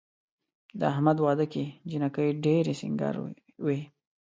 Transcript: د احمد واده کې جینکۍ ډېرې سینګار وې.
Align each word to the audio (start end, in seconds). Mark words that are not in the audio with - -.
د 0.79 0.81
احمد 0.91 1.17
واده 1.25 1.45
کې 1.53 1.63
جینکۍ 1.89 2.29
ډېرې 2.45 2.73
سینګار 2.81 3.15
وې. 3.65 3.79